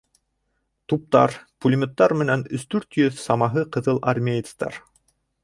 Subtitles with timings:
[0.93, 4.83] Туптар, пулеметтар менән өс-дүрт йөҙ самаһы ҡыҙыл армеецтар.